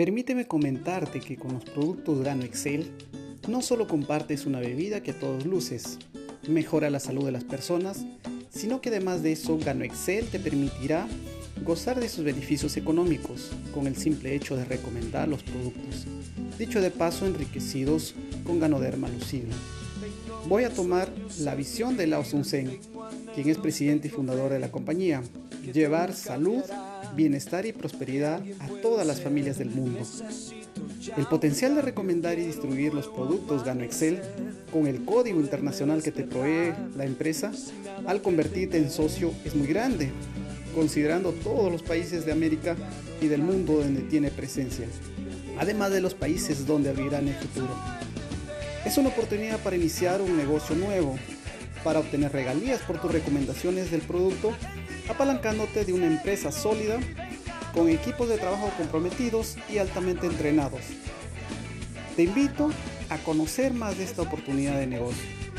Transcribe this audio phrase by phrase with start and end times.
[0.00, 2.90] Permíteme comentarte que con los productos Gano Excel
[3.48, 5.98] no solo compartes una bebida que a todos luces,
[6.48, 8.06] mejora la salud de las personas,
[8.48, 11.06] sino que además de eso Gano Excel te permitirá
[11.66, 16.06] gozar de sus beneficios económicos con el simple hecho de recomendar los productos,
[16.58, 18.14] dicho de paso enriquecidos
[18.46, 19.48] con Ganoderma lucido.
[20.48, 22.78] Voy a tomar la visión de Lao Sun Sen,
[23.34, 25.22] quien es presidente y fundador de la compañía,
[25.74, 26.62] llevar salud,
[27.14, 30.00] bienestar y prosperidad a todas las familias del mundo.
[31.16, 34.20] El potencial de recomendar y distribuir los productos Gano Excel
[34.72, 37.52] con el código internacional que te provee la empresa
[38.06, 40.10] al convertirte en socio es muy grande,
[40.74, 42.76] considerando todos los países de América
[43.20, 44.86] y del mundo donde tiene presencia,
[45.58, 47.74] además de los países donde abrirá en el futuro.
[48.84, 51.18] Es una oportunidad para iniciar un negocio nuevo,
[51.82, 54.52] para obtener regalías por tus recomendaciones del producto,
[55.08, 56.98] apalancándote de una empresa sólida
[57.74, 60.82] con equipos de trabajo comprometidos y altamente entrenados.
[62.16, 62.70] Te invito
[63.08, 65.49] a conocer más de esta oportunidad de negocio.